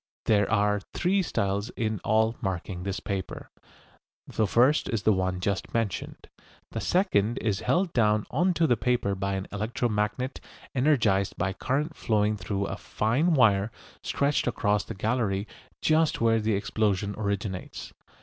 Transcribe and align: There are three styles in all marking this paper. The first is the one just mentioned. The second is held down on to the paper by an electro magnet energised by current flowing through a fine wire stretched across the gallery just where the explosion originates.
There 0.25 0.49
are 0.51 0.79
three 0.95 1.21
styles 1.21 1.69
in 1.77 2.01
all 2.03 2.35
marking 2.41 2.81
this 2.81 2.99
paper. 2.99 3.51
The 4.27 4.47
first 4.47 4.89
is 4.89 5.03
the 5.03 5.13
one 5.13 5.39
just 5.39 5.75
mentioned. 5.75 6.27
The 6.71 6.81
second 6.81 7.37
is 7.37 7.59
held 7.59 7.93
down 7.93 8.25
on 8.31 8.55
to 8.55 8.65
the 8.65 8.75
paper 8.77 9.13
by 9.13 9.33
an 9.35 9.45
electro 9.51 9.89
magnet 9.89 10.41
energised 10.73 11.37
by 11.37 11.53
current 11.53 11.95
flowing 11.95 12.35
through 12.35 12.65
a 12.65 12.77
fine 12.77 13.35
wire 13.35 13.69
stretched 14.01 14.47
across 14.47 14.83
the 14.83 14.95
gallery 14.95 15.47
just 15.83 16.19
where 16.19 16.39
the 16.39 16.55
explosion 16.55 17.13
originates. 17.15 17.93